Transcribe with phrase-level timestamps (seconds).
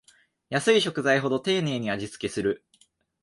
[0.49, 2.65] 安い食材ほど丁寧に味つけする